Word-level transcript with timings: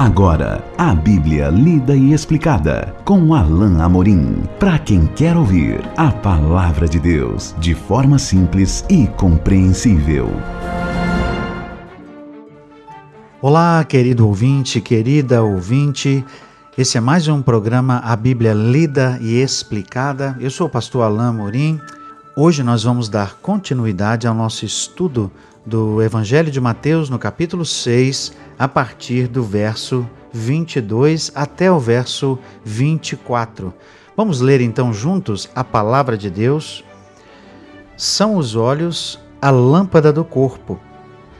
Agora, 0.00 0.64
a 0.78 0.94
Bíblia 0.94 1.50
lida 1.50 1.94
e 1.94 2.14
explicada 2.14 2.96
com 3.04 3.34
Alain 3.34 3.82
Amorim. 3.82 4.44
Para 4.58 4.78
quem 4.78 5.06
quer 5.06 5.36
ouvir 5.36 5.82
a 5.94 6.10
palavra 6.10 6.88
de 6.88 6.98
Deus 6.98 7.54
de 7.58 7.74
forma 7.74 8.18
simples 8.18 8.82
e 8.88 9.06
compreensível. 9.08 10.30
Olá, 13.42 13.84
querido 13.84 14.26
ouvinte, 14.26 14.80
querida 14.80 15.42
ouvinte. 15.42 16.24
Esse 16.78 16.96
é 16.96 17.00
mais 17.02 17.28
um 17.28 17.42
programa 17.42 17.98
A 17.98 18.16
Bíblia 18.16 18.54
Lida 18.54 19.18
e 19.20 19.38
Explicada. 19.38 20.34
Eu 20.40 20.50
sou 20.50 20.66
o 20.66 20.70
pastor 20.70 21.02
Alain 21.02 21.28
Amorim. 21.28 21.78
Hoje 22.42 22.62
nós 22.62 22.84
vamos 22.84 23.10
dar 23.10 23.34
continuidade 23.42 24.26
ao 24.26 24.32
nosso 24.32 24.64
estudo 24.64 25.30
do 25.66 26.00
Evangelho 26.00 26.50
de 26.50 26.58
Mateus, 26.58 27.10
no 27.10 27.18
capítulo 27.18 27.66
6, 27.66 28.32
a 28.58 28.66
partir 28.66 29.28
do 29.28 29.42
verso 29.42 30.08
22 30.32 31.32
até 31.34 31.70
o 31.70 31.78
verso 31.78 32.38
24. 32.64 33.74
Vamos 34.16 34.40
ler 34.40 34.62
então 34.62 34.90
juntos 34.90 35.50
a 35.54 35.62
palavra 35.62 36.16
de 36.16 36.30
Deus. 36.30 36.82
São 37.94 38.36
os 38.36 38.56
olhos 38.56 39.20
a 39.38 39.50
lâmpada 39.50 40.10
do 40.10 40.24
corpo. 40.24 40.80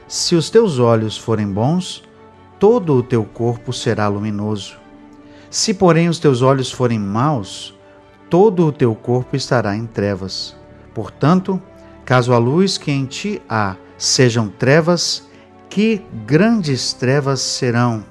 Se 0.07 0.35
os 0.35 0.51
teus 0.51 0.79
olhos 0.79 1.17
forem 1.17 1.51
bons, 1.51 2.05
todo 2.59 2.95
o 2.95 3.03
teu 3.03 3.25
corpo 3.25 3.73
será 3.73 4.07
luminoso. 4.07 4.77
Se, 5.49 5.73
porém, 5.73 6.11
os 6.11 6.19
teus 6.19 6.43
olhos 6.43 6.71
forem 6.71 6.99
maus, 6.99 7.75
todo 8.29 8.67
o 8.67 8.71
teu 8.71 8.95
corpo 8.95 9.35
estará 9.35 9.75
em 9.75 9.87
trevas. 9.87 10.60
Portanto, 10.95 11.61
caso 12.05 12.33
a 12.33 12.39
luz 12.39 12.77
que 12.77 12.91
em 12.91 13.07
ti 13.07 13.41
há 13.49 13.77
sejam 13.97 14.49
trevas, 14.49 15.29
que 15.69 16.03
grandes 16.27 16.93
trevas 16.93 17.41
serão. 17.41 18.05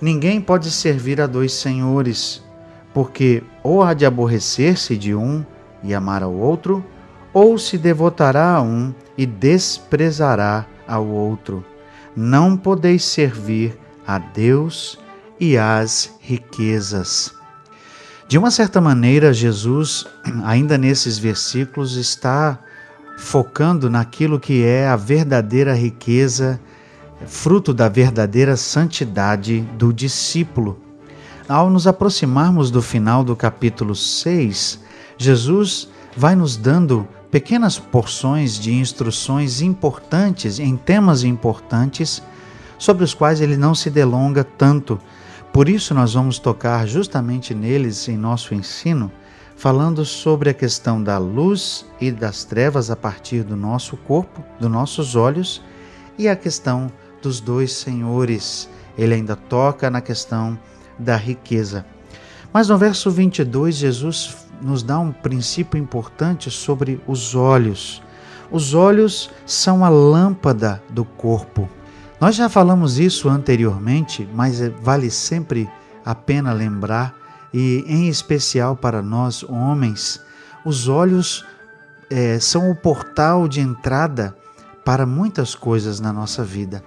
Ninguém 0.00 0.40
pode 0.40 0.70
servir 0.70 1.20
a 1.20 1.26
dois 1.26 1.52
senhores, 1.52 2.42
porque 2.92 3.42
ou 3.62 3.82
há 3.82 3.94
de 3.94 4.04
aborrecer-se 4.04 4.96
de 4.96 5.14
um 5.14 5.44
e 5.82 5.94
amar 5.94 6.22
ao 6.22 6.34
outro, 6.34 6.84
ou 7.32 7.58
se 7.58 7.78
devotará 7.78 8.56
a 8.56 8.62
um 8.62 8.94
e 9.16 9.24
desprezará 9.24 10.66
ao 10.86 11.06
outro. 11.06 11.64
Não 12.14 12.56
podeis 12.56 13.04
servir 13.04 13.78
a 14.06 14.18
Deus 14.18 14.98
e 15.38 15.56
às 15.56 16.14
riquezas. 16.20 17.35
De 18.28 18.36
uma 18.36 18.50
certa 18.50 18.80
maneira, 18.80 19.32
Jesus, 19.32 20.04
ainda 20.44 20.76
nesses 20.76 21.16
versículos, 21.16 21.94
está 21.94 22.58
focando 23.16 23.88
naquilo 23.88 24.40
que 24.40 24.64
é 24.64 24.88
a 24.88 24.96
verdadeira 24.96 25.72
riqueza, 25.74 26.60
fruto 27.24 27.72
da 27.72 27.88
verdadeira 27.88 28.56
santidade 28.56 29.60
do 29.78 29.92
discípulo. 29.92 30.80
Ao 31.48 31.70
nos 31.70 31.86
aproximarmos 31.86 32.68
do 32.68 32.82
final 32.82 33.22
do 33.22 33.36
capítulo 33.36 33.94
6, 33.94 34.80
Jesus 35.16 35.88
vai 36.16 36.34
nos 36.34 36.56
dando 36.56 37.06
pequenas 37.30 37.78
porções 37.78 38.58
de 38.58 38.74
instruções 38.74 39.60
importantes 39.60 40.58
em 40.58 40.76
temas 40.76 41.22
importantes 41.22 42.20
sobre 42.76 43.04
os 43.04 43.14
quais 43.14 43.40
ele 43.40 43.56
não 43.56 43.72
se 43.72 43.88
delonga 43.88 44.42
tanto. 44.42 45.00
Por 45.56 45.70
isso, 45.70 45.94
nós 45.94 46.12
vamos 46.12 46.38
tocar 46.38 46.86
justamente 46.86 47.54
neles 47.54 48.10
em 48.10 48.16
nosso 48.18 48.54
ensino 48.54 49.10
falando 49.56 50.04
sobre 50.04 50.50
a 50.50 50.52
questão 50.52 51.02
da 51.02 51.16
luz 51.16 51.86
e 51.98 52.12
das 52.12 52.44
trevas 52.44 52.90
a 52.90 52.94
partir 52.94 53.42
do 53.42 53.56
nosso 53.56 53.96
corpo, 53.96 54.44
dos 54.60 54.70
nossos 54.70 55.16
olhos, 55.16 55.62
e 56.18 56.28
a 56.28 56.36
questão 56.36 56.92
dos 57.22 57.40
dois 57.40 57.72
senhores. 57.72 58.68
Ele 58.98 59.14
ainda 59.14 59.34
toca 59.34 59.88
na 59.88 60.02
questão 60.02 60.58
da 60.98 61.16
riqueza. 61.16 61.86
Mas 62.52 62.68
no 62.68 62.76
verso 62.76 63.10
22, 63.10 63.76
Jesus 63.76 64.36
nos 64.60 64.82
dá 64.82 64.98
um 64.98 65.10
princípio 65.10 65.78
importante 65.78 66.50
sobre 66.50 67.00
os 67.06 67.34
olhos. 67.34 68.02
Os 68.50 68.74
olhos 68.74 69.30
são 69.46 69.82
a 69.82 69.88
lâmpada 69.88 70.82
do 70.90 71.06
corpo. 71.06 71.66
Nós 72.18 72.34
já 72.34 72.48
falamos 72.48 72.98
isso 72.98 73.28
anteriormente, 73.28 74.26
mas 74.34 74.58
vale 74.80 75.10
sempre 75.10 75.68
a 76.04 76.14
pena 76.14 76.52
lembrar 76.54 77.14
e, 77.52 77.84
em 77.86 78.08
especial 78.08 78.74
para 78.74 79.02
nós 79.02 79.42
homens, 79.42 80.20
os 80.64 80.88
olhos 80.88 81.44
é, 82.08 82.38
são 82.38 82.70
o 82.70 82.74
portal 82.74 83.46
de 83.46 83.60
entrada 83.60 84.34
para 84.82 85.04
muitas 85.04 85.54
coisas 85.54 86.00
na 86.00 86.10
nossa 86.12 86.42
vida. 86.42 86.82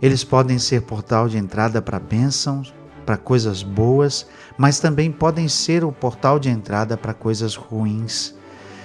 Eles 0.00 0.22
podem 0.22 0.60
ser 0.60 0.82
portal 0.82 1.28
de 1.28 1.38
entrada 1.38 1.82
para 1.82 1.98
bênçãos, 1.98 2.72
para 3.04 3.16
coisas 3.16 3.64
boas, 3.64 4.26
mas 4.56 4.78
também 4.78 5.10
podem 5.10 5.48
ser 5.48 5.82
o 5.82 5.90
portal 5.90 6.38
de 6.38 6.50
entrada 6.50 6.96
para 6.96 7.14
coisas 7.14 7.56
ruins. 7.56 8.32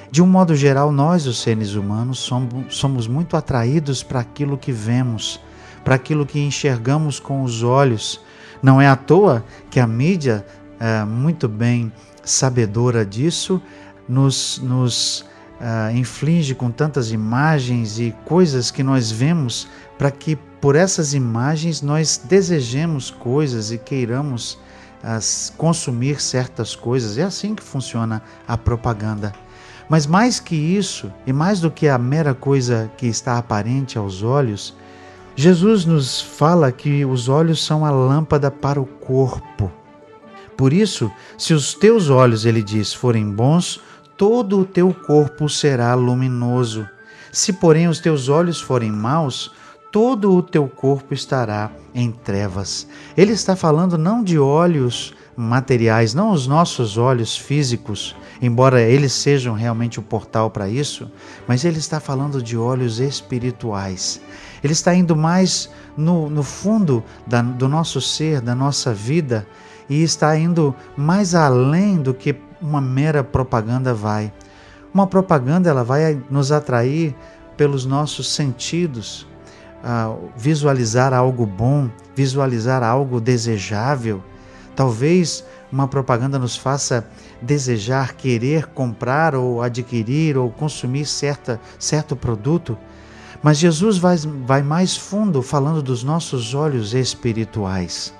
De 0.09 0.23
um 0.23 0.27
modo 0.27 0.55
geral, 0.55 0.91
nós, 0.91 1.27
os 1.27 1.41
seres 1.41 1.75
humanos, 1.75 2.19
somos, 2.19 2.75
somos 2.75 3.07
muito 3.07 3.37
atraídos 3.37 4.01
para 4.01 4.21
aquilo 4.21 4.57
que 4.57 4.71
vemos, 4.71 5.39
para 5.83 5.95
aquilo 5.95 6.25
que 6.25 6.39
enxergamos 6.39 7.19
com 7.19 7.43
os 7.43 7.63
olhos. 7.63 8.19
Não 8.61 8.81
é 8.81 8.87
à 8.87 8.95
toa 8.95 9.43
que 9.69 9.79
a 9.79 9.87
mídia 9.87 10.45
é, 10.79 11.05
muito 11.05 11.47
bem 11.47 11.91
sabedora 12.23 13.05
disso, 13.05 13.61
nos, 14.07 14.59
nos 14.59 15.21
uh, 15.61 15.95
inflige 15.95 16.53
com 16.53 16.69
tantas 16.71 17.11
imagens 17.11 17.99
e 17.99 18.13
coisas 18.25 18.71
que 18.71 18.83
nós 18.83 19.11
vemos 19.11 19.67
para 19.97 20.11
que 20.11 20.35
por 20.59 20.75
essas 20.75 21.13
imagens 21.13 21.81
nós 21.81 22.21
desejemos 22.23 23.09
coisas 23.09 23.71
e 23.71 23.77
queiramos 23.77 24.53
uh, 25.03 25.53
consumir 25.57 26.21
certas 26.21 26.75
coisas. 26.75 27.17
É 27.17 27.23
assim 27.23 27.55
que 27.55 27.63
funciona 27.63 28.21
a 28.47 28.57
propaganda. 28.57 29.33
Mas 29.89 30.07
mais 30.07 30.39
que 30.39 30.55
isso, 30.55 31.11
e 31.25 31.33
mais 31.33 31.59
do 31.59 31.69
que 31.69 31.87
a 31.87 31.97
mera 31.97 32.33
coisa 32.33 32.91
que 32.97 33.05
está 33.05 33.37
aparente 33.37 33.97
aos 33.97 34.23
olhos, 34.23 34.75
Jesus 35.35 35.83
nos 35.83 36.21
fala 36.21 36.71
que 36.71 37.03
os 37.03 37.27
olhos 37.27 37.63
são 37.63 37.83
a 37.85 37.89
lâmpada 37.89 38.51
para 38.51 38.79
o 38.79 38.85
corpo. 38.85 39.71
Por 40.55 40.71
isso, 40.71 41.11
se 41.37 41.53
os 41.53 41.73
teus 41.73 42.09
olhos, 42.09 42.45
ele 42.45 42.61
diz, 42.61 42.93
forem 42.93 43.29
bons, 43.31 43.81
todo 44.15 44.59
o 44.59 44.65
teu 44.65 44.93
corpo 44.93 45.49
será 45.49 45.95
luminoso. 45.95 46.87
Se, 47.31 47.51
porém, 47.51 47.87
os 47.87 47.99
teus 47.99 48.29
olhos 48.29 48.61
forem 48.61 48.91
maus, 48.91 49.51
todo 49.91 50.35
o 50.35 50.43
teu 50.43 50.67
corpo 50.67 51.15
estará 51.15 51.71
em 51.95 52.11
trevas. 52.11 52.87
Ele 53.17 53.33
está 53.33 53.55
falando 53.55 53.97
não 53.97 54.23
de 54.23 54.37
olhos 54.37 55.15
materiais, 55.35 56.13
não 56.13 56.31
os 56.31 56.45
nossos 56.45 56.95
olhos 56.95 57.35
físicos, 57.35 58.15
embora 58.39 58.81
eles 58.81 59.13
sejam 59.13 59.55
realmente 59.55 59.99
o 59.99 60.03
portal 60.03 60.51
para 60.51 60.69
isso, 60.69 61.11
mas 61.47 61.65
ele 61.65 61.79
está 61.79 61.99
falando 61.99 62.41
de 62.41 62.55
olhos 62.55 62.99
espirituais. 62.99 64.21
Ele 64.63 64.73
está 64.73 64.95
indo 64.95 65.15
mais 65.15 65.69
no, 65.97 66.29
no 66.29 66.43
fundo 66.43 67.03
da, 67.27 67.41
do 67.41 67.67
nosso 67.67 67.99
ser, 67.99 68.39
da 68.41 68.55
nossa 68.55 68.93
vida, 68.93 69.45
e 69.89 70.01
está 70.01 70.37
indo 70.37 70.73
mais 70.95 71.35
além 71.35 71.97
do 71.97 72.13
que 72.13 72.35
uma 72.61 72.79
mera 72.79 73.23
propaganda 73.23 73.93
vai. 73.93 74.31
Uma 74.93 75.05
propaganda 75.05 75.69
ela 75.69 75.83
vai 75.83 76.21
nos 76.29 76.51
atrair 76.51 77.13
pelos 77.57 77.85
nossos 77.85 78.31
sentidos, 78.31 79.27
visualizar 80.37 81.13
algo 81.13 81.45
bom, 81.45 81.89
visualizar 82.15 82.83
algo 82.83 83.19
desejável. 83.19 84.23
Talvez 84.75 85.43
uma 85.71 85.87
propaganda 85.87 86.39
nos 86.39 86.55
faça 86.55 87.05
desejar, 87.41 88.13
querer 88.13 88.67
comprar 88.67 89.35
ou 89.35 89.61
adquirir 89.61 90.37
ou 90.37 90.49
consumir 90.49 91.05
certa, 91.05 91.59
certo 91.77 92.15
produto. 92.15 92.77
Mas 93.43 93.57
Jesus 93.57 93.97
vai, 93.97 94.15
vai 94.45 94.63
mais 94.63 94.95
fundo 94.95 95.41
falando 95.41 95.83
dos 95.83 96.01
nossos 96.01 96.55
olhos 96.55 96.93
espirituais. 96.93 98.13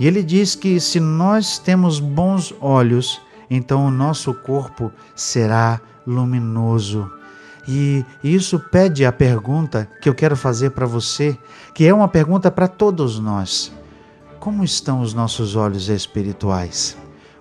E 0.00 0.06
ele 0.06 0.22
diz 0.22 0.54
que 0.54 0.80
se 0.80 0.98
nós 0.98 1.58
temos 1.58 2.00
bons 2.00 2.54
olhos, 2.60 3.20
então 3.50 3.84
o 3.86 3.90
nosso 3.90 4.32
corpo 4.32 4.90
será 5.14 5.80
luminoso. 6.06 7.10
E 7.66 8.02
isso 8.24 8.58
pede 8.58 9.04
a 9.04 9.12
pergunta 9.12 9.86
que 10.00 10.08
eu 10.08 10.14
quero 10.14 10.34
fazer 10.34 10.70
para 10.70 10.86
você, 10.86 11.36
que 11.74 11.86
é 11.86 11.92
uma 11.92 12.08
pergunta 12.08 12.50
para 12.50 12.66
todos 12.66 13.18
nós. 13.18 13.70
Como 14.40 14.64
estão 14.64 15.02
os 15.02 15.12
nossos 15.12 15.56
olhos 15.56 15.90
espirituais? 15.90 16.96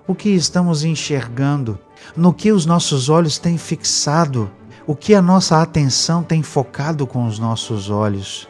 O 0.05 0.13
que 0.13 0.29
estamos 0.29 0.83
enxergando? 0.83 1.79
No 2.15 2.33
que 2.33 2.51
os 2.51 2.65
nossos 2.65 3.07
olhos 3.07 3.37
têm 3.37 3.57
fixado? 3.57 4.51
O 4.89 4.95
que 4.95 5.13
a 5.13 5.21
nossa 5.21 5.61
atenção 5.61 6.23
tem 6.23 6.41
focado 6.41 7.05
com 7.05 7.27
os 7.27 7.37
nossos 7.37 7.89
olhos? 7.89 8.47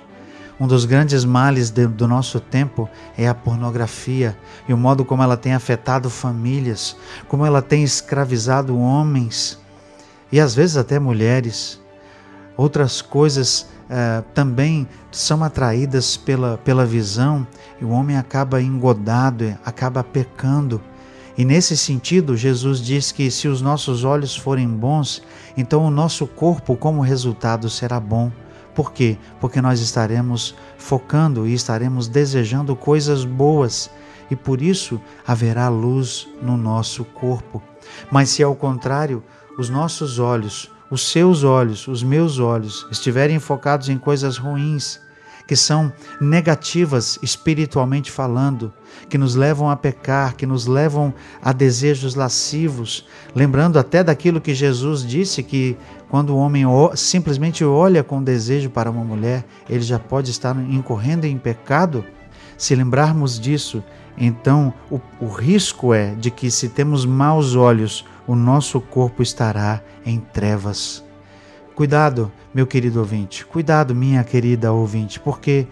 Um 0.59 0.67
dos 0.67 0.85
grandes 0.85 1.25
males 1.25 1.71
de, 1.71 1.87
do 1.87 2.07
nosso 2.07 2.39
tempo 2.39 2.87
é 3.17 3.27
a 3.27 3.33
pornografia 3.33 4.37
e 4.69 4.71
o 4.71 4.77
modo 4.77 5.03
como 5.03 5.23
ela 5.23 5.35
tem 5.35 5.55
afetado 5.55 6.11
famílias, 6.11 6.95
como 7.27 7.43
ela 7.43 7.59
tem 7.59 7.83
escravizado 7.83 8.77
homens 8.77 9.59
e 10.31 10.39
às 10.39 10.53
vezes 10.53 10.77
até 10.77 10.99
mulheres. 10.99 11.81
Outras 12.55 13.01
coisas 13.01 13.61
uh, 13.89 14.21
também 14.35 14.87
são 15.11 15.43
atraídas 15.43 16.17
pela, 16.17 16.59
pela 16.59 16.85
visão 16.85 17.47
e 17.81 17.83
o 17.83 17.89
homem 17.89 18.15
acaba 18.15 18.61
engodado, 18.61 19.57
acaba 19.65 20.03
pecando. 20.03 20.79
E 21.37 21.45
nesse 21.45 21.77
sentido, 21.77 22.35
Jesus 22.35 22.81
diz 22.81 23.11
que 23.11 23.29
se 23.29 23.47
os 23.47 23.61
nossos 23.61 24.03
olhos 24.03 24.35
forem 24.35 24.67
bons, 24.67 25.21
então 25.55 25.85
o 25.85 25.91
nosso 25.91 26.25
corpo, 26.25 26.75
como 26.75 27.01
resultado, 27.01 27.69
será 27.69 27.99
bom. 27.99 28.31
Por 28.73 28.91
quê? 28.91 29.17
Porque 29.39 29.61
nós 29.61 29.79
estaremos 29.79 30.55
focando 30.77 31.47
e 31.47 31.53
estaremos 31.53 32.07
desejando 32.07 32.75
coisas 32.75 33.23
boas 33.23 33.89
e 34.29 34.35
por 34.35 34.61
isso 34.61 34.99
haverá 35.25 35.69
luz 35.69 36.27
no 36.41 36.57
nosso 36.57 37.05
corpo. 37.05 37.61
Mas 38.11 38.29
se 38.29 38.43
ao 38.43 38.55
contrário, 38.55 39.23
os 39.57 39.69
nossos 39.69 40.19
olhos, 40.19 40.71
os 40.89 41.09
seus 41.09 41.43
olhos, 41.43 41.87
os 41.87 42.03
meus 42.03 42.39
olhos 42.39 42.85
estiverem 42.91 43.39
focados 43.39 43.89
em 43.89 43.97
coisas 43.97 44.37
ruins, 44.37 44.99
que 45.47 45.55
são 45.55 45.91
negativas 46.19 47.17
espiritualmente 47.23 48.11
falando, 48.11 48.73
que 49.09 49.17
nos 49.17 49.33
levam 49.33 49.69
a 49.69 49.75
pecar, 49.75 50.35
que 50.35 50.45
nos 50.45 50.67
levam 50.67 51.13
a 51.41 51.53
desejos 51.53 52.15
lascivos, 52.15 53.07
lembrando 53.33 53.79
até 53.79 54.03
daquilo 54.03 54.41
que 54.41 54.53
Jesus 54.53 55.05
disse 55.05 55.41
que 55.41 55.77
quando 56.09 56.31
o 56.31 56.37
homem 56.37 56.63
simplesmente 56.95 57.63
olha 57.63 58.03
com 58.03 58.21
desejo 58.21 58.69
para 58.69 58.91
uma 58.91 59.03
mulher, 59.03 59.45
ele 59.69 59.81
já 59.81 59.97
pode 59.97 60.31
estar 60.31 60.55
incorrendo 60.69 61.25
em 61.25 61.37
pecado. 61.37 62.03
Se 62.57 62.75
lembrarmos 62.75 63.39
disso, 63.39 63.83
então 64.17 64.73
o, 64.89 64.99
o 65.21 65.27
risco 65.27 65.93
é 65.93 66.15
de 66.15 66.31
que, 66.31 66.49
se 66.49 66.69
temos 66.69 67.05
maus 67.05 67.55
olhos, 67.55 68.03
o 68.25 68.35
nosso 68.35 68.81
corpo 68.81 69.21
estará 69.21 69.81
em 70.05 70.19
trevas. 70.19 71.06
Cuidado, 71.77 72.31
meu 72.55 72.65
querido 72.65 72.97
ouvinte, 72.97 73.45
cuidado, 73.45 73.93
minha 73.93 74.23
querida 74.23 74.73
ouvinte, 74.73 75.19
porque 75.19 75.67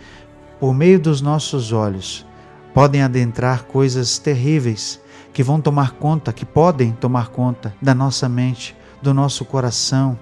por 0.59 0.71
meio 0.71 0.99
dos 0.99 1.19
nossos 1.19 1.71
olhos 1.71 2.23
podem 2.75 3.01
adentrar 3.01 3.63
coisas 3.63 4.19
terríveis 4.19 5.01
que 5.33 5.41
vão 5.41 5.59
tomar 5.59 5.93
conta, 5.93 6.31
que 6.31 6.45
podem 6.45 6.91
tomar 6.91 7.29
conta 7.29 7.73
da 7.81 7.95
nossa 7.95 8.29
mente, 8.29 8.77
do 9.01 9.15
nosso 9.15 9.43
coração. 9.45 10.15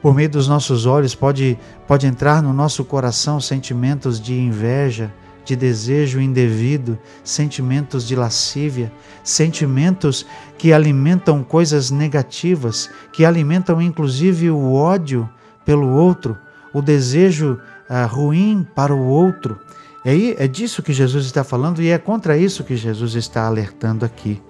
Por 0.00 0.14
meio 0.14 0.30
dos 0.30 0.48
nossos 0.48 0.86
olhos 0.86 1.14
pode, 1.14 1.58
pode 1.86 2.06
entrar 2.06 2.42
no 2.42 2.54
nosso 2.54 2.82
coração 2.82 3.38
sentimentos 3.42 4.18
de 4.18 4.32
inveja, 4.32 5.12
de 5.44 5.54
desejo 5.54 6.20
indevido, 6.20 6.98
sentimentos 7.22 8.06
de 8.06 8.16
lascívia, 8.16 8.92
sentimentos 9.22 10.26
que 10.56 10.72
alimentam 10.72 11.42
coisas 11.42 11.90
negativas, 11.90 12.90
que 13.12 13.24
alimentam 13.24 13.80
inclusive 13.80 14.50
o 14.50 14.72
ódio 14.72 15.28
pelo 15.64 15.88
outro, 15.88 16.36
o 16.72 16.80
desejo 16.80 17.60
ah, 17.88 18.06
ruim 18.06 18.66
para 18.74 18.94
o 18.94 19.06
outro. 19.06 19.58
Aí 20.04 20.34
é 20.38 20.46
disso 20.46 20.82
que 20.82 20.92
Jesus 20.92 21.26
está 21.26 21.42
falando 21.42 21.80
e 21.80 21.88
é 21.88 21.98
contra 21.98 22.36
isso 22.36 22.64
que 22.64 22.76
Jesus 22.76 23.14
está 23.14 23.46
alertando 23.46 24.04
aqui. 24.04 24.42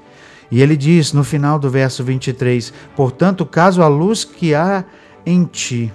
E 0.51 0.61
ele 0.61 0.77
diz 0.77 1.13
no 1.13 1.25
final 1.25 1.59
do 1.59 1.71
verso 1.71 2.03
23: 2.05 2.73
Portanto, 2.97 3.47
caso 3.47 3.83
a 3.83 3.89
luz 3.89 4.25
que 4.25 4.55
há 4.55 4.85
em 5.25 5.45
ti 5.45 5.93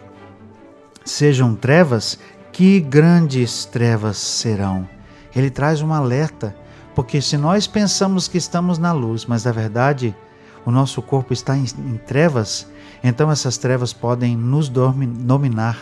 sejam 1.04 1.56
trevas, 1.56 2.20
que 2.60 2.82
grandes 2.82 3.64
trevas 3.64 4.18
serão. 4.18 4.86
Ele 5.34 5.50
traz 5.50 5.82
um 5.82 5.94
alerta, 5.94 6.54
porque 6.94 7.22
se 7.22 7.38
nós 7.38 7.68
pensamos 7.68 8.28
que 8.28 8.38
estamos 8.38 8.78
na 8.78 8.92
luz, 8.92 9.26
mas 9.26 9.46
na 9.46 9.54
verdade 9.54 10.14
o 10.66 10.70
nosso 10.70 11.02
corpo 11.02 11.32
está 11.32 11.56
em, 11.56 11.64
em 11.64 11.96
trevas, 11.96 12.68
então 13.02 13.32
essas 13.32 13.58
trevas 13.58 13.94
podem 13.94 14.36
nos 14.36 14.68
dominar. 14.68 15.78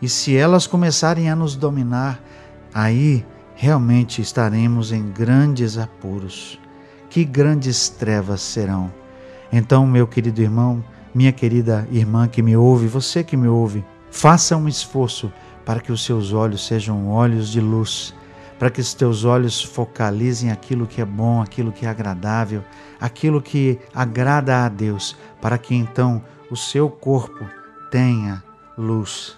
E 0.00 0.08
se 0.08 0.36
elas 0.36 0.64
começarem 0.64 1.28
a 1.28 1.34
nos 1.34 1.56
dominar, 1.56 2.22
aí 2.72 3.26
realmente 3.56 4.22
estaremos 4.22 4.92
em 4.92 5.10
grandes 5.10 5.76
apuros. 5.76 6.56
Que 7.10 7.24
grandes 7.24 7.88
trevas 7.88 8.42
serão. 8.42 8.92
Então, 9.52 9.84
meu 9.84 10.06
querido 10.06 10.40
irmão, 10.40 10.84
minha 11.12 11.32
querida 11.32 11.84
irmã 11.90 12.28
que 12.28 12.42
me 12.42 12.56
ouve, 12.56 12.86
você 12.86 13.24
que 13.24 13.36
me 13.36 13.48
ouve, 13.48 13.84
faça 14.08 14.56
um 14.56 14.68
esforço 14.68 15.32
para 15.66 15.80
que 15.80 15.90
os 15.90 16.04
seus 16.04 16.32
olhos 16.32 16.64
sejam 16.64 17.08
olhos 17.08 17.50
de 17.50 17.60
luz, 17.60 18.14
para 18.56 18.70
que 18.70 18.80
os 18.80 18.94
teus 18.94 19.24
olhos 19.24 19.60
focalizem 19.60 20.50
aquilo 20.50 20.86
que 20.86 21.00
é 21.00 21.04
bom, 21.04 21.42
aquilo 21.42 21.72
que 21.72 21.84
é 21.84 21.88
agradável, 21.88 22.64
aquilo 23.00 23.42
que 23.42 23.78
agrada 23.92 24.64
a 24.64 24.68
Deus, 24.68 25.16
para 25.42 25.58
que 25.58 25.74
então 25.74 26.22
o 26.50 26.56
seu 26.56 26.88
corpo 26.88 27.44
tenha 27.90 28.42
luz. 28.78 29.36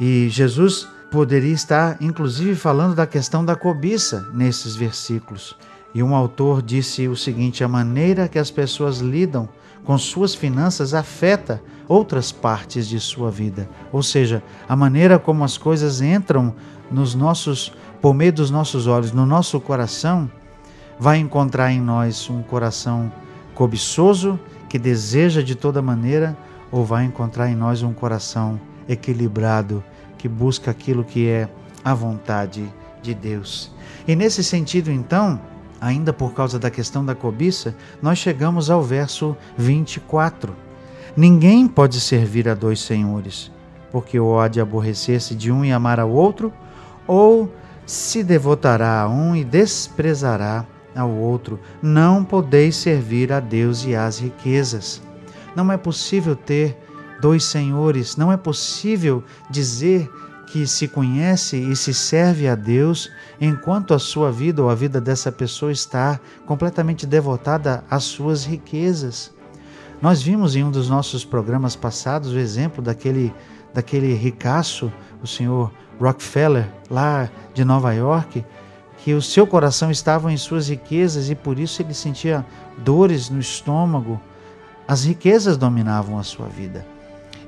E 0.00 0.28
Jesus 0.28 0.88
poderia 1.12 1.54
estar 1.54 1.96
inclusive 2.00 2.56
falando 2.56 2.94
da 2.94 3.06
questão 3.06 3.44
da 3.44 3.54
cobiça 3.54 4.28
nesses 4.34 4.74
versículos. 4.74 5.56
E 5.94 6.02
um 6.02 6.14
autor 6.14 6.62
disse 6.62 7.08
o 7.08 7.16
seguinte: 7.16 7.64
a 7.64 7.68
maneira 7.68 8.28
que 8.28 8.38
as 8.38 8.50
pessoas 8.50 8.98
lidam 8.98 9.48
com 9.84 9.96
suas 9.96 10.34
finanças 10.34 10.92
afeta 10.92 11.62
outras 11.88 12.30
partes 12.30 12.86
de 12.86 13.00
sua 13.00 13.30
vida. 13.30 13.68
Ou 13.90 14.02
seja, 14.02 14.42
a 14.68 14.76
maneira 14.76 15.18
como 15.18 15.42
as 15.44 15.56
coisas 15.56 16.02
entram 16.02 16.54
nos 16.90 17.14
nossos 17.14 17.72
por 18.00 18.14
meio 18.14 18.32
dos 18.32 18.50
nossos 18.50 18.86
olhos, 18.86 19.12
no 19.12 19.26
nosso 19.26 19.60
coração, 19.60 20.30
vai 20.98 21.18
encontrar 21.18 21.72
em 21.72 21.80
nós 21.80 22.28
um 22.30 22.42
coração 22.42 23.12
cobiçoso 23.54 24.38
que 24.68 24.78
deseja 24.78 25.42
de 25.42 25.54
toda 25.54 25.82
maneira 25.82 26.36
ou 26.70 26.84
vai 26.84 27.04
encontrar 27.04 27.50
em 27.50 27.56
nós 27.56 27.82
um 27.82 27.92
coração 27.92 28.60
equilibrado 28.88 29.82
que 30.16 30.28
busca 30.28 30.70
aquilo 30.70 31.04
que 31.04 31.28
é 31.28 31.48
a 31.84 31.94
vontade 31.94 32.72
de 33.02 33.14
Deus. 33.14 33.72
E 34.06 34.14
nesse 34.14 34.44
sentido, 34.44 34.90
então, 34.90 35.40
ainda 35.80 36.12
por 36.12 36.32
causa 36.32 36.58
da 36.58 36.70
questão 36.70 37.04
da 37.04 37.14
cobiça, 37.14 37.74
nós 38.02 38.18
chegamos 38.18 38.70
ao 38.70 38.82
verso 38.82 39.36
24. 39.56 40.54
Ninguém 41.16 41.66
pode 41.66 42.00
servir 42.00 42.48
a 42.48 42.54
dois 42.54 42.80
senhores, 42.80 43.50
porque 43.90 44.18
ou 44.18 44.38
há 44.38 44.48
de 44.48 44.60
aborrecer-se 44.60 45.34
de 45.34 45.50
um 45.50 45.64
e 45.64 45.72
amar 45.72 45.98
ao 45.98 46.10
outro, 46.10 46.52
ou 47.06 47.52
se 47.86 48.22
devotará 48.22 49.00
a 49.00 49.08
um 49.08 49.34
e 49.34 49.44
desprezará 49.44 50.66
ao 50.94 51.10
outro. 51.10 51.58
Não 51.82 52.22
podeis 52.22 52.76
servir 52.76 53.32
a 53.32 53.40
Deus 53.40 53.84
e 53.84 53.94
às 53.94 54.18
riquezas. 54.18 55.02
Não 55.56 55.72
é 55.72 55.76
possível 55.76 56.36
ter 56.36 56.76
dois 57.20 57.44
senhores, 57.44 58.16
não 58.16 58.30
é 58.30 58.36
possível 58.36 59.24
dizer 59.50 60.08
que 60.50 60.66
se 60.66 60.88
conhece 60.88 61.56
e 61.56 61.76
se 61.76 61.92
serve 61.92 62.48
a 62.48 62.54
Deus 62.54 63.10
enquanto 63.40 63.92
a 63.92 63.98
sua 63.98 64.32
vida 64.32 64.62
ou 64.62 64.70
a 64.70 64.74
vida 64.74 65.00
dessa 65.00 65.30
pessoa 65.30 65.70
está 65.70 66.18
completamente 66.46 67.06
devotada 67.06 67.84
às 67.90 68.04
suas 68.04 68.44
riquezas. 68.44 69.32
Nós 70.00 70.22
vimos 70.22 70.56
em 70.56 70.64
um 70.64 70.70
dos 70.70 70.88
nossos 70.88 71.24
programas 71.24 71.76
passados 71.76 72.32
o 72.32 72.38
exemplo 72.38 72.82
daquele, 72.82 73.34
daquele 73.74 74.14
ricaço, 74.14 74.92
o 75.22 75.26
senhor 75.26 75.72
Rockefeller, 76.00 76.68
lá 76.90 77.28
de 77.52 77.64
Nova 77.64 77.92
York, 77.92 78.44
que 78.98 79.12
o 79.12 79.20
seu 79.20 79.46
coração 79.46 79.90
estava 79.90 80.32
em 80.32 80.36
suas 80.36 80.68
riquezas 80.68 81.28
e 81.28 81.34
por 81.34 81.58
isso 81.58 81.82
ele 81.82 81.94
sentia 81.94 82.44
dores 82.78 83.28
no 83.28 83.38
estômago. 83.38 84.20
As 84.86 85.04
riquezas 85.04 85.56
dominavam 85.56 86.18
a 86.18 86.22
sua 86.22 86.46
vida. 86.46 86.86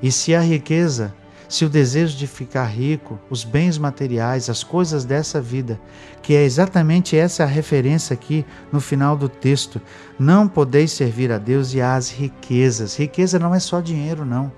E 0.03 0.11
se 0.11 0.35
a 0.35 0.41
riqueza 0.41 1.13
se 1.51 1.65
o 1.65 1.69
desejo 1.69 2.15
de 2.15 2.27
ficar 2.27 2.63
rico, 2.63 3.19
os 3.29 3.43
bens 3.43 3.77
materiais, 3.77 4.49
as 4.49 4.63
coisas 4.63 5.03
dessa 5.03 5.41
vida, 5.41 5.77
que 6.21 6.33
é 6.33 6.45
exatamente 6.45 7.17
essa 7.17 7.43
a 7.43 7.45
referência 7.45 8.13
aqui 8.13 8.45
no 8.71 8.79
final 8.79 9.17
do 9.17 9.27
texto, 9.27 9.81
não 10.17 10.47
podeis 10.47 10.93
servir 10.93 11.29
a 11.29 11.37
Deus 11.37 11.73
e 11.73 11.81
às 11.81 12.09
riquezas. 12.09 12.95
Riqueza 12.95 13.37
não 13.37 13.53
é 13.53 13.59
só 13.59 13.81
dinheiro, 13.81 14.23
não. 14.23 14.49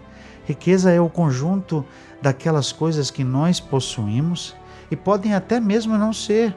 Riqueza 0.46 0.92
é 0.92 1.02
o 1.02 1.10
conjunto 1.10 1.84
daquelas 2.22 2.72
coisas 2.72 3.10
que 3.10 3.24
nós 3.24 3.60
possuímos 3.60 4.56
e 4.92 4.96
podem 4.96 5.34
até 5.34 5.60
mesmo 5.60 5.98
não 5.98 6.14
ser 6.14 6.56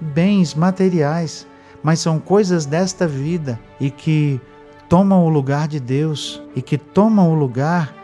bens 0.00 0.52
materiais, 0.52 1.46
mas 1.80 2.00
são 2.00 2.18
coisas 2.18 2.66
desta 2.66 3.06
vida 3.06 3.56
e 3.78 3.88
que 3.92 4.40
tomam 4.88 5.24
o 5.24 5.28
lugar 5.28 5.68
de 5.68 5.78
Deus 5.78 6.42
e 6.56 6.60
que 6.60 6.76
tomam 6.76 7.30
o 7.30 7.36
lugar 7.36 7.94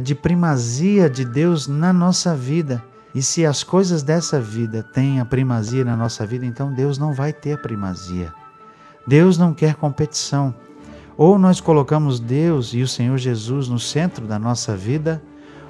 de 0.00 0.14
primazia 0.14 1.08
de 1.08 1.24
Deus 1.24 1.66
na 1.66 1.92
nossa 1.92 2.34
vida. 2.34 2.82
E 3.14 3.20
se 3.20 3.44
as 3.44 3.62
coisas 3.62 4.02
dessa 4.02 4.40
vida 4.40 4.82
têm 4.82 5.20
a 5.20 5.24
primazia 5.24 5.84
na 5.84 5.96
nossa 5.96 6.24
vida, 6.24 6.46
então 6.46 6.72
Deus 6.72 6.96
não 6.96 7.12
vai 7.12 7.32
ter 7.32 7.58
primazia. 7.58 8.32
Deus 9.06 9.36
não 9.36 9.52
quer 9.52 9.74
competição. 9.74 10.54
Ou 11.16 11.38
nós 11.38 11.60
colocamos 11.60 12.18
Deus 12.18 12.72
e 12.72 12.80
o 12.80 12.88
Senhor 12.88 13.18
Jesus 13.18 13.68
no 13.68 13.78
centro 13.78 14.26
da 14.26 14.38
nossa 14.38 14.74
vida, 14.74 15.22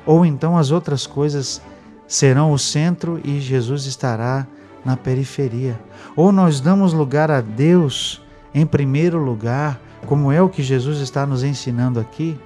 ou 0.07 0.25
então 0.25 0.57
as 0.57 0.71
outras 0.71 1.07
coisas 1.07 1.61
serão 2.07 2.53
o 2.53 2.59
centro 2.59 3.21
e 3.25 3.41
Jesus 3.41 3.87
estará 3.87 4.47
na 4.85 4.97
periferia. 4.97 5.81
Ou 6.15 6.31
nós 6.31 6.61
damos 6.61 6.93
lugar 6.93 7.31
a 7.31 7.41
Deus 7.41 8.23
em 8.55 8.67
primeiro 8.67 9.19
lugar, 9.19 9.81
como 10.07 10.31
é 10.31 10.41
o 10.43 10.49
que 10.49 10.63
Jesus 10.63 10.99
está 11.01 11.25
nos 11.25 11.43
ensinando 11.43 11.99
aqui, 11.99 12.39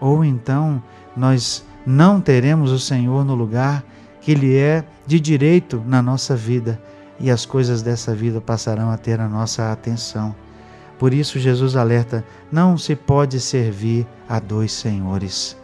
ou 0.00 0.24
então 0.24 0.82
nós 1.16 1.64
não 1.86 2.20
teremos 2.20 2.70
o 2.70 2.78
Senhor 2.78 3.24
no 3.24 3.34
lugar 3.34 3.84
que 4.20 4.34
lhe 4.34 4.56
é 4.56 4.84
de 5.06 5.18
direito 5.18 5.82
na 5.86 6.02
nossa 6.02 6.36
vida 6.36 6.80
e 7.18 7.30
as 7.30 7.44
coisas 7.44 7.82
dessa 7.82 8.14
vida 8.14 8.40
passarão 8.40 8.90
a 8.90 8.96
ter 8.96 9.20
a 9.20 9.28
nossa 9.28 9.70
atenção. 9.72 10.34
Por 10.98 11.14
isso, 11.14 11.38
Jesus 11.38 11.76
alerta: 11.76 12.24
não 12.52 12.76
se 12.76 12.94
pode 12.94 13.40
servir 13.40 14.06
a 14.28 14.38
dois 14.38 14.72
senhores. 14.72 15.56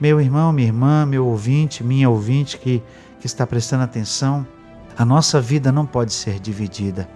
Meu 0.00 0.20
irmão, 0.20 0.52
minha 0.52 0.68
irmã, 0.68 1.04
meu 1.04 1.26
ouvinte, 1.26 1.84
minha 1.84 2.08
ouvinte 2.08 2.58
que, 2.58 2.82
que 3.20 3.26
está 3.26 3.46
prestando 3.46 3.84
atenção, 3.84 4.46
a 4.96 5.04
nossa 5.04 5.40
vida 5.40 5.70
não 5.70 5.86
pode 5.86 6.12
ser 6.12 6.40
dividida. 6.40 7.08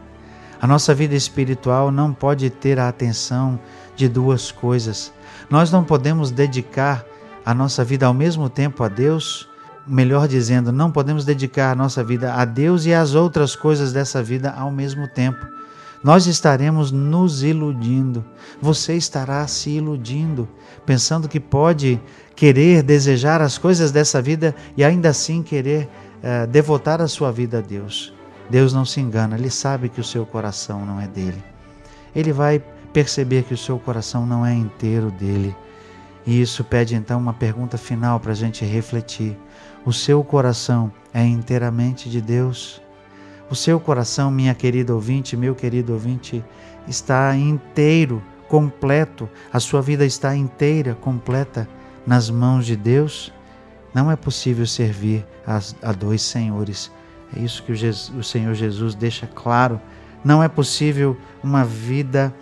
A 0.60 0.66
nossa 0.66 0.94
vida 0.94 1.14
espiritual 1.14 1.90
não 1.90 2.12
pode 2.12 2.48
ter 2.48 2.78
a 2.78 2.88
atenção 2.88 3.58
de 3.96 4.08
duas 4.08 4.50
coisas. 4.52 5.12
Nós 5.50 5.70
não 5.70 5.84
podemos 5.84 6.30
dedicar 6.30 7.04
a 7.44 7.54
nossa 7.54 7.84
vida 7.84 8.06
ao 8.06 8.14
mesmo 8.14 8.48
tempo 8.48 8.82
a 8.82 8.88
Deus, 8.88 9.48
melhor 9.86 10.26
dizendo, 10.26 10.72
não 10.72 10.90
podemos 10.90 11.24
dedicar 11.24 11.72
a 11.72 11.74
nossa 11.74 12.02
vida 12.02 12.32
a 12.34 12.44
Deus 12.44 12.86
e 12.86 12.94
às 12.94 13.14
outras 13.14 13.54
coisas 13.54 13.92
dessa 13.92 14.22
vida 14.22 14.50
ao 14.50 14.70
mesmo 14.70 15.06
tempo. 15.08 15.54
Nós 16.02 16.26
estaremos 16.26 16.92
nos 16.92 17.42
iludindo. 17.42 18.22
Você 18.60 18.94
estará 18.94 19.46
se 19.46 19.70
iludindo, 19.70 20.46
pensando 20.84 21.28
que 21.28 21.40
pode 21.40 21.98
querer, 22.36 22.82
desejar 22.82 23.40
as 23.40 23.56
coisas 23.56 23.90
dessa 23.90 24.20
vida 24.20 24.54
e 24.76 24.84
ainda 24.84 25.08
assim 25.08 25.42
querer 25.42 25.88
uh, 26.22 26.46
devotar 26.46 27.00
a 27.00 27.08
sua 27.08 27.32
vida 27.32 27.58
a 27.58 27.60
Deus. 27.62 28.12
Deus 28.50 28.74
não 28.74 28.84
se 28.84 29.00
engana, 29.00 29.36
Ele 29.36 29.48
sabe 29.48 29.88
que 29.88 30.00
o 30.00 30.04
seu 30.04 30.26
coração 30.26 30.84
não 30.84 31.00
é 31.00 31.08
dele. 31.08 31.42
Ele 32.14 32.32
vai 32.32 32.62
perceber 32.92 33.44
que 33.44 33.54
o 33.54 33.58
seu 33.58 33.78
coração 33.78 34.26
não 34.26 34.44
é 34.44 34.54
inteiro 34.54 35.10
dele. 35.10 35.56
E 36.26 36.40
isso 36.40 36.64
pede 36.64 36.94
então 36.94 37.18
uma 37.18 37.34
pergunta 37.34 37.76
final 37.76 38.18
para 38.18 38.32
a 38.32 38.34
gente 38.34 38.64
refletir. 38.64 39.36
O 39.84 39.92
seu 39.92 40.24
coração 40.24 40.90
é 41.12 41.24
inteiramente 41.24 42.08
de 42.08 42.20
Deus? 42.20 42.80
O 43.50 43.54
seu 43.54 43.78
coração, 43.78 44.30
minha 44.30 44.54
querida 44.54 44.94
ouvinte, 44.94 45.36
meu 45.36 45.54
querido 45.54 45.92
ouvinte, 45.92 46.42
está 46.88 47.36
inteiro, 47.36 48.22
completo, 48.48 49.28
a 49.52 49.60
sua 49.60 49.82
vida 49.82 50.04
está 50.06 50.34
inteira, 50.34 50.94
completa 50.94 51.68
nas 52.06 52.30
mãos 52.30 52.64
de 52.64 52.76
Deus? 52.76 53.32
Não 53.92 54.10
é 54.10 54.16
possível 54.16 54.66
servir 54.66 55.24
a, 55.46 55.92
dois 55.92 56.22
senhores. 56.22 56.90
É 57.36 57.40
isso 57.40 57.62
que 57.62 57.72
o 57.72 58.24
Senhor 58.24 58.54
Jesus 58.54 58.94
deixa 58.94 59.26
claro. 59.26 59.80
Não 60.24 60.42
é 60.42 60.48
possível 60.48 61.16
uma 61.42 61.64
vida 61.64 62.34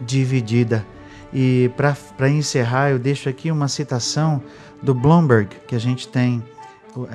dividida. 0.00 0.86
E 1.32 1.70
para 1.76 2.28
encerrar, 2.30 2.90
eu 2.90 2.98
deixo 2.98 3.28
aqui 3.28 3.50
uma 3.50 3.68
citação 3.68 4.42
do 4.82 4.94
Bloomberg, 4.94 5.48
que 5.66 5.74
a 5.74 5.78
gente 5.78 6.08
tem 6.08 6.42
uh, 6.96 7.06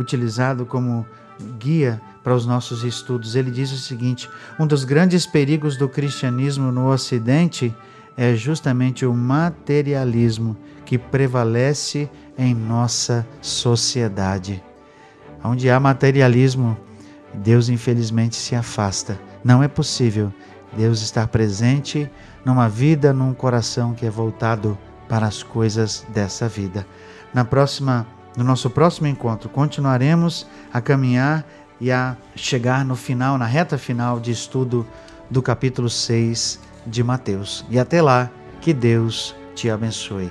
utilizado 0.00 0.66
como 0.66 1.06
guia 1.58 2.00
para 2.24 2.34
os 2.34 2.46
nossos 2.46 2.82
estudos. 2.82 3.36
Ele 3.36 3.50
diz 3.50 3.70
o 3.72 3.76
seguinte: 3.76 4.28
um 4.58 4.66
dos 4.66 4.84
grandes 4.84 5.26
perigos 5.26 5.76
do 5.76 5.88
cristianismo 5.88 6.72
no 6.72 6.90
Ocidente 6.90 7.74
é 8.16 8.34
justamente 8.34 9.04
o 9.04 9.12
materialismo 9.12 10.56
que 10.84 10.96
prevalece 10.96 12.08
em 12.38 12.54
nossa 12.54 13.26
sociedade. 13.40 14.62
Onde 15.44 15.68
há 15.70 15.78
materialismo, 15.78 16.76
Deus 17.34 17.68
infelizmente 17.68 18.36
se 18.36 18.54
afasta. 18.54 19.20
Não 19.44 19.62
é 19.62 19.68
possível 19.68 20.32
Deus 20.76 21.00
estar 21.00 21.26
presente 21.28 22.10
numa 22.44 22.68
vida, 22.68 23.12
num 23.12 23.32
coração 23.32 23.94
que 23.94 24.04
é 24.04 24.10
voltado 24.10 24.78
para 25.08 25.26
as 25.26 25.42
coisas 25.42 26.06
dessa 26.08 26.48
vida. 26.48 26.86
Na 27.32 27.44
próxima, 27.44 28.06
no 28.36 28.44
nosso 28.44 28.68
próximo 28.68 29.06
encontro, 29.06 29.48
continuaremos 29.48 30.46
a 30.72 30.80
caminhar 30.80 31.44
e 31.80 31.90
a 31.90 32.16
chegar 32.34 32.84
no 32.84 32.96
final, 32.96 33.38
na 33.38 33.46
reta 33.46 33.78
final 33.78 34.20
de 34.20 34.30
estudo 34.30 34.86
do 35.30 35.42
capítulo 35.42 35.88
6 35.88 36.60
de 36.86 37.02
Mateus. 37.02 37.64
E 37.70 37.78
até 37.78 38.00
lá, 38.00 38.30
que 38.60 38.72
Deus 38.72 39.34
te 39.54 39.70
abençoe. 39.70 40.30